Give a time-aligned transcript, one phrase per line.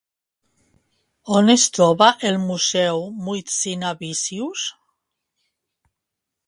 [1.39, 4.67] On es troba el Museu Žmuidzinavičius?